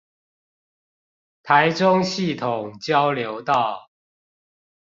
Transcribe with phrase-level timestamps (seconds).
[1.43, 3.91] 台中系統交流道